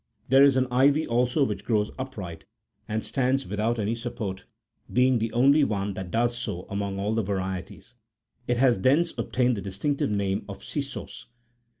There 0.29 0.43
is 0.43 0.57
an 0.57 0.65
ivy 0.71 1.05
also 1.05 1.43
which 1.43 1.63
grows 1.63 1.91
upright,16 1.99 2.45
and 2.87 3.05
stands 3.05 3.45
without 3.47 3.77
any 3.77 3.93
support; 3.93 4.45
being 4.91 5.19
the 5.19 5.31
only 5.31 5.63
one 5.63 5.93
that 5.93 6.09
does 6.09 6.35
so 6.35 6.63
among 6.71 6.97
all 6.99 7.13
the 7.13 7.21
varieties, 7.21 7.93
it 8.47 8.57
has 8.57 8.81
thence 8.81 9.13
ob 9.19 9.31
tained 9.31 9.53
the 9.53 9.61
distinctive 9.61 10.09
name 10.09 10.43
of" 10.49 10.63
cissos." 10.63 11.27